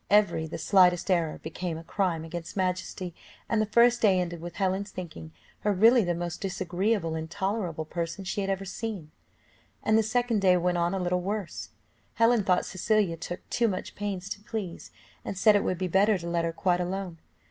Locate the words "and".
3.47-3.61, 9.83-9.99, 15.23-15.37